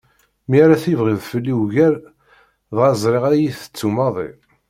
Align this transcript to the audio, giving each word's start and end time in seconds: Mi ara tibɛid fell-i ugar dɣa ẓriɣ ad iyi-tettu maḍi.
Mi 0.49 0.57
ara 0.63 0.81
tibɛid 0.83 1.19
fell-i 1.29 1.53
ugar 1.61 1.93
dɣa 2.75 2.89
ẓriɣ 3.01 3.23
ad 3.25 3.35
iyi-tettu 3.37 3.89
maḍi. 3.95 4.29